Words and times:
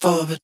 for, 0.00 0.26
but 0.26 0.39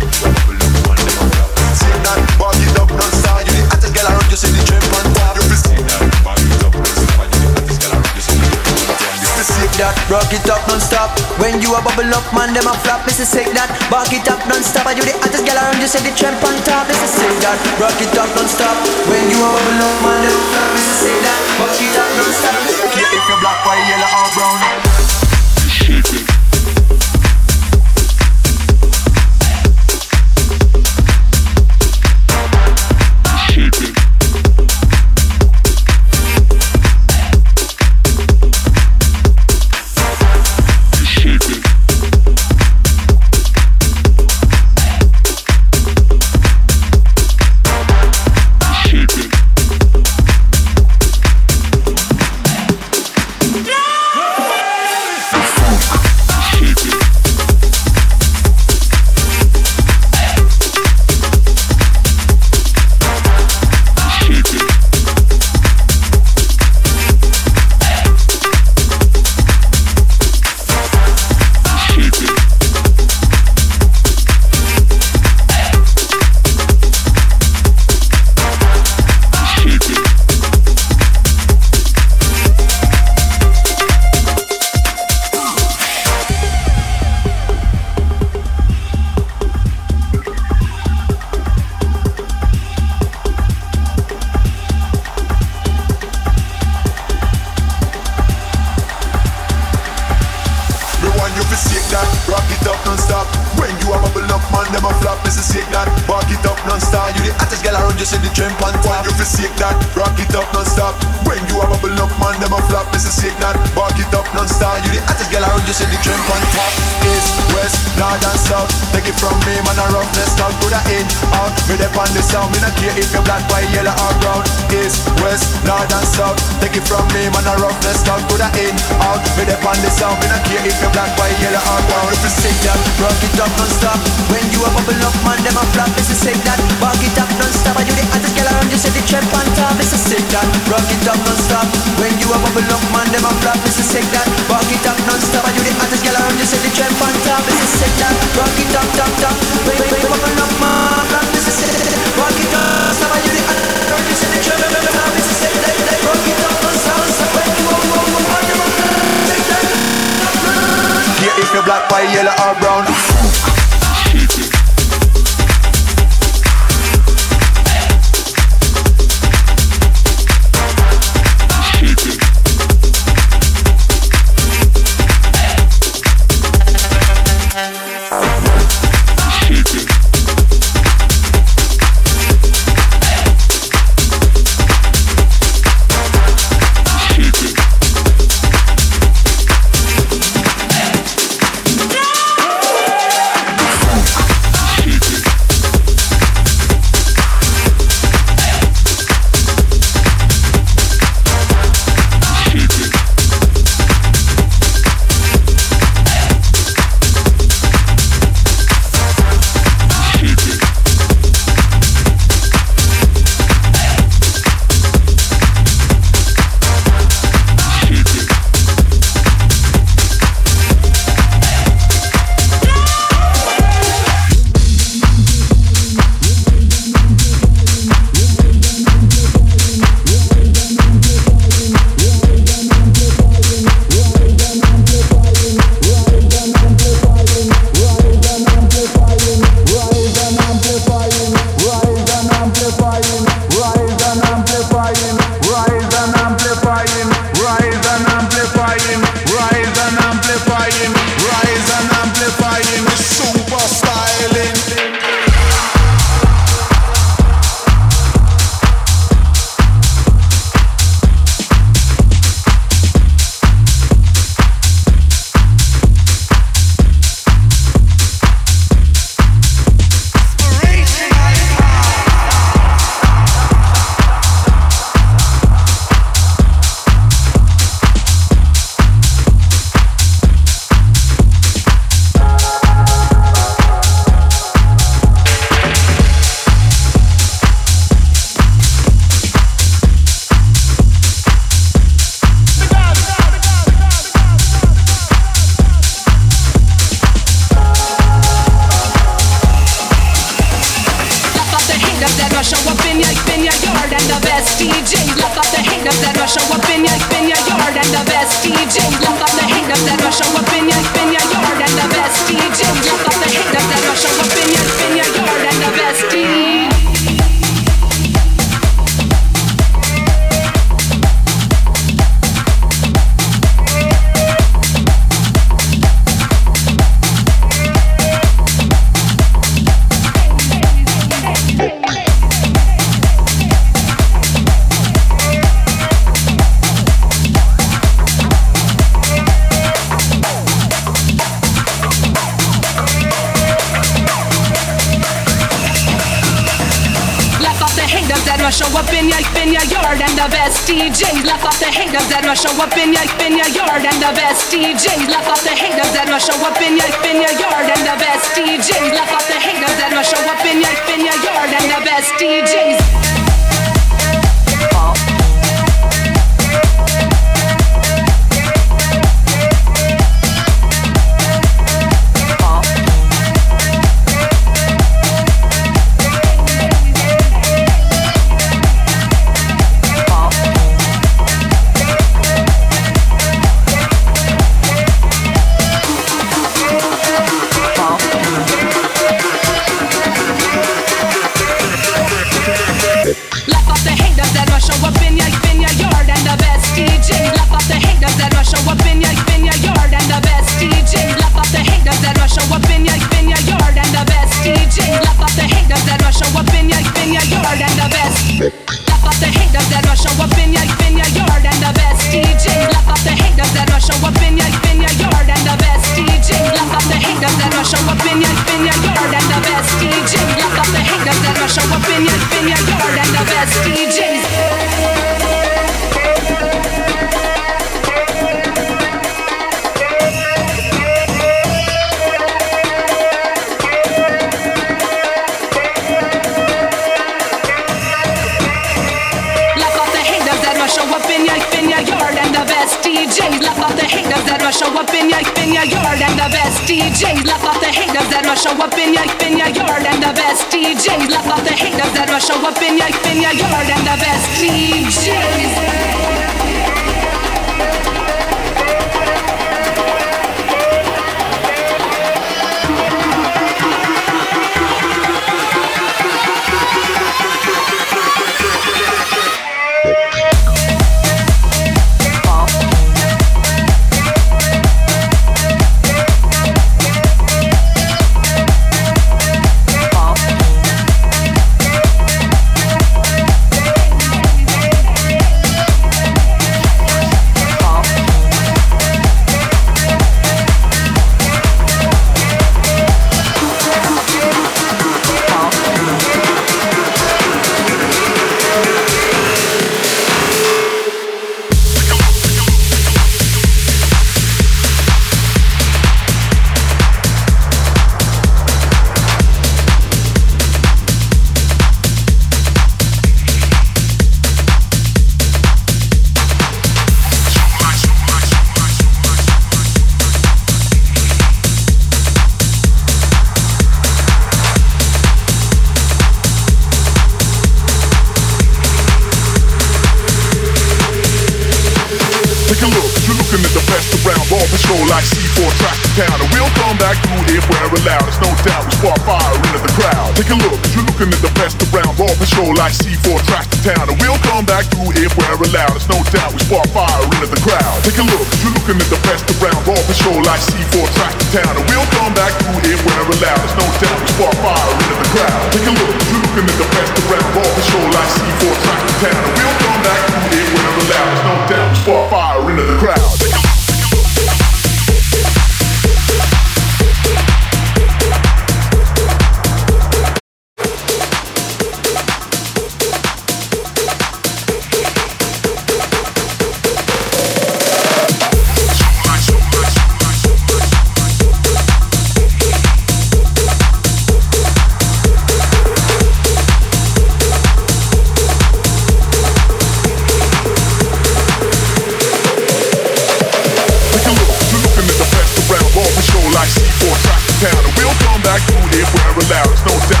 food 598.51 598.79
if 598.79 598.93
we're 598.93 599.25
allowed. 599.25 599.51
It's 599.51 599.65
no 599.65 599.93
doubt. 599.93 600.00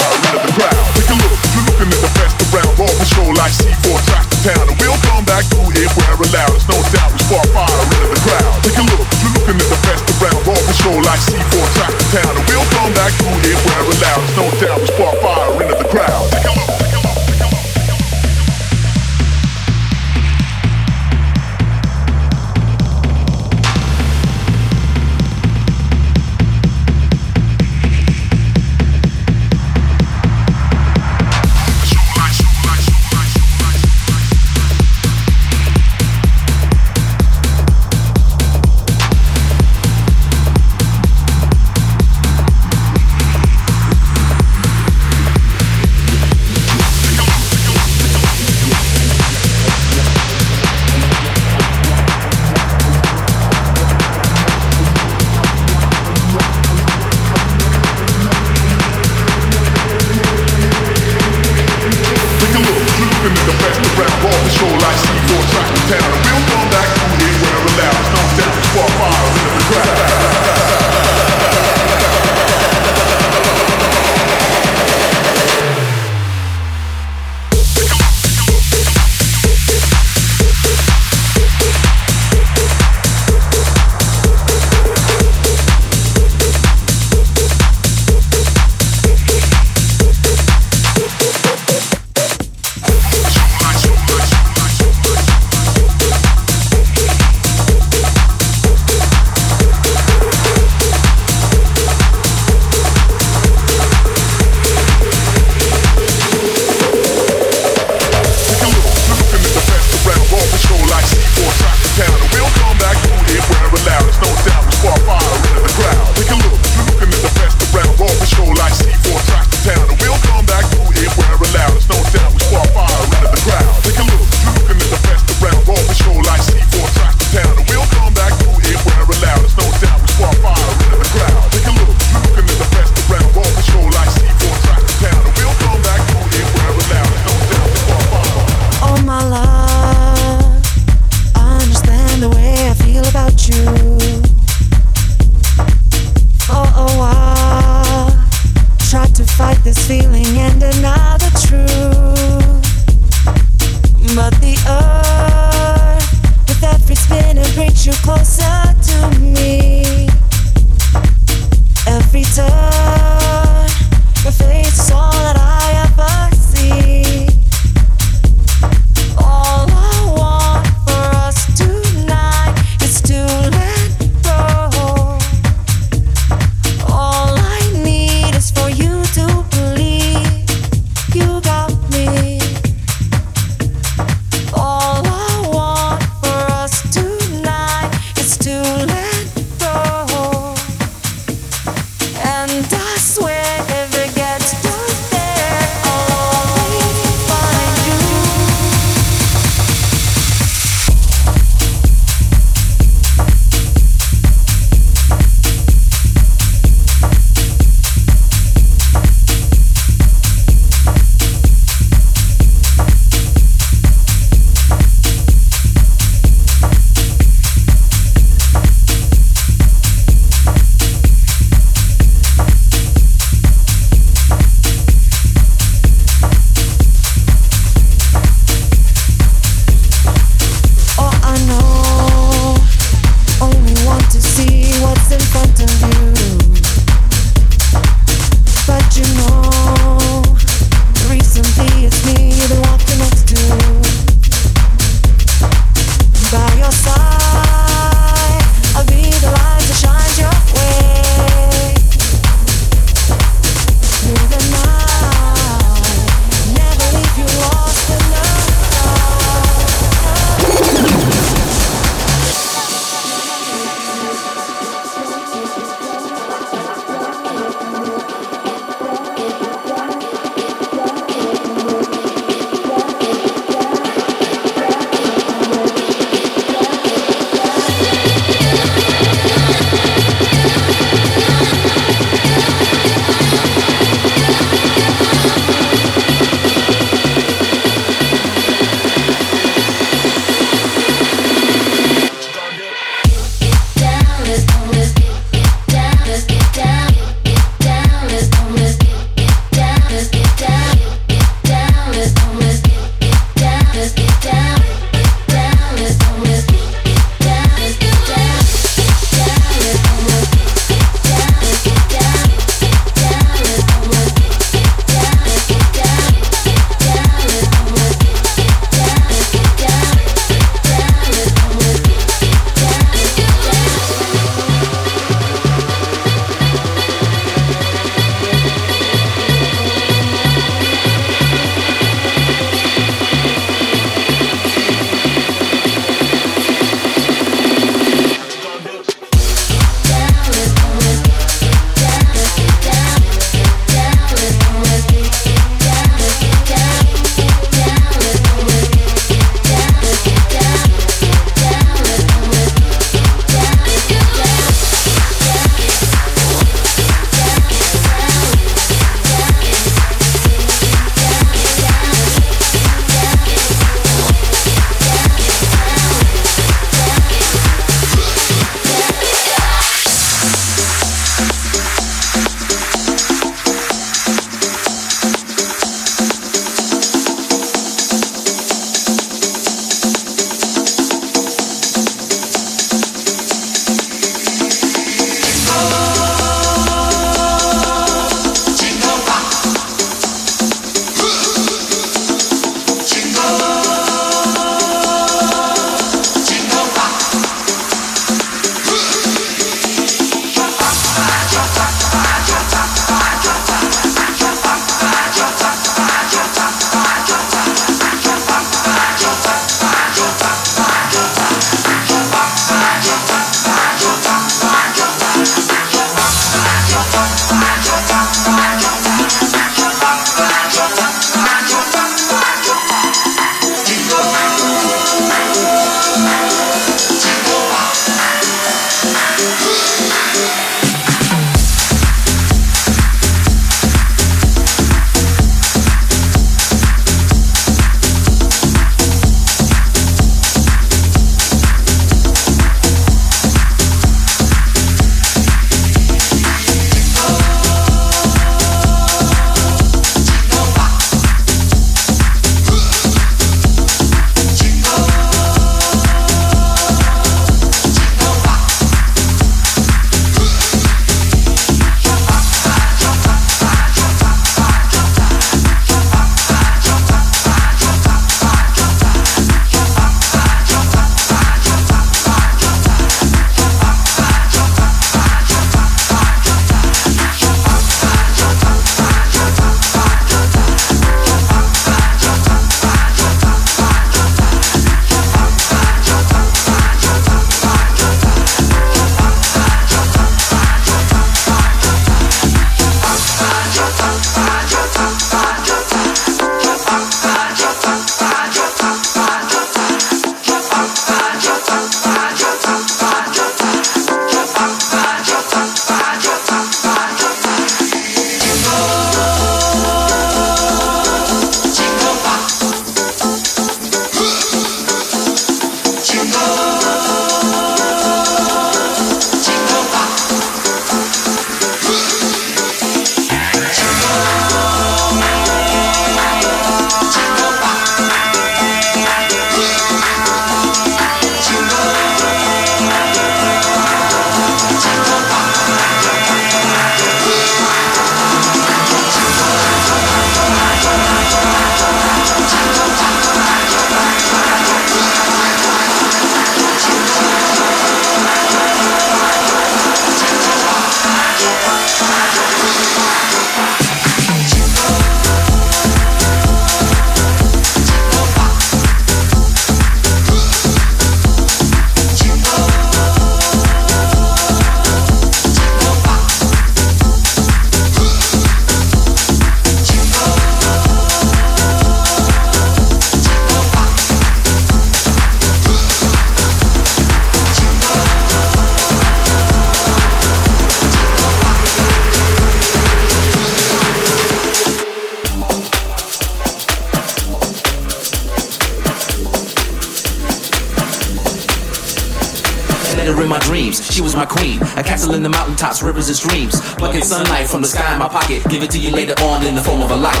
Rivers 596.04 596.32
streams. 596.34 596.54
Plucking 596.56 596.82
sunlight 596.82 597.28
from 597.28 597.42
the 597.42 597.48
sky 597.48 597.72
in 597.72 597.78
my 597.78 597.88
pocket. 597.88 598.22
Give 598.28 598.42
it 598.42 598.50
to 598.52 598.58
you 598.58 598.70
later 598.70 598.94
on 599.02 599.24
in 599.26 599.34
the 599.34 599.42
form 599.42 599.62
of 599.62 599.70
a 599.70 599.76
locket. 599.76 600.00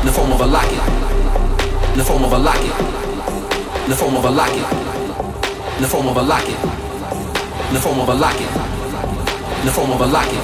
In 0.00 0.06
the 0.06 0.12
form 0.12 0.32
of 0.32 0.40
a 0.40 0.46
locket. 0.46 0.80
In 1.92 1.98
the 1.98 2.04
form 2.04 2.24
of 2.24 2.32
a 2.32 2.38
locket. 2.38 2.72
In 3.84 3.90
the 3.90 3.96
form 3.96 4.16
of 4.16 4.24
a 4.24 4.30
locket. 4.30 4.66
In 5.76 5.82
the 5.82 5.88
form 5.88 6.08
of 6.08 6.16
a 6.16 6.22
locket. 6.22 6.58
In 7.68 7.74
the 7.74 7.80
form 7.80 8.00
of 8.00 8.08
a 8.08 8.14
locket. 8.14 8.50
In 9.60 9.66
the 9.66 9.72
form 9.72 9.90
of 9.90 10.00
a 10.00 10.06
locket. 10.06 10.40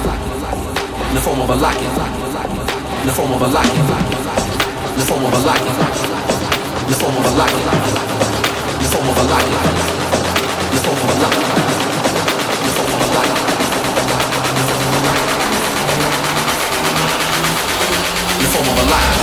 In 1.09 1.15
the 1.15 1.21
form 1.21 1.41
of 1.41 1.49
a 1.49 1.55
locket. 1.55 1.91
In 3.01 3.07
the 3.07 3.13
form 3.13 3.31
of 3.31 3.41
a 3.41 3.47
locket. 3.47 3.77
In 4.93 4.99
the 4.99 5.05
form 5.05 5.25
of 5.25 5.33
a 5.33 5.41
locket. 5.45 5.73
In 6.83 6.89
the 6.89 6.95
form 6.95 7.17
of 7.17 7.25
a 7.25 7.35
locket. 7.37 7.57
In 8.73 8.81
the 8.81 8.89
form 8.91 9.09
of 9.09 9.17
a 9.17 9.25
locket. 9.31 9.63
In 9.83 10.73
the 10.73 10.81
form 10.83 10.97
of 10.97 11.09
a 11.09 11.19
locket. 11.23 11.43
In 11.93 12.65
the 12.65 12.73
form 12.73 12.93
of 12.93 13.01
a 13.01 13.13
locket. 13.13 13.42
rock. 18.93 19.22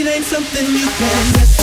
it 0.00 0.06
ain't 0.06 0.24
something 0.24 0.66
you 0.76 0.86
can 0.86 1.57